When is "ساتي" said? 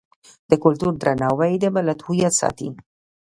2.41-2.69